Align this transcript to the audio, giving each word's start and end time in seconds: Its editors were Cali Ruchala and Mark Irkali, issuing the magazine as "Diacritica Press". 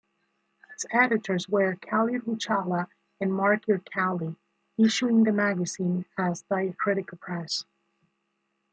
Its 0.71 0.83
editors 0.89 1.47
were 1.47 1.75
Cali 1.75 2.17
Ruchala 2.17 2.87
and 3.19 3.31
Mark 3.31 3.67
Irkali, 3.67 4.35
issuing 4.75 5.25
the 5.25 5.31
magazine 5.31 6.05
as 6.17 6.41
"Diacritica 6.49 7.19
Press". 7.19 7.65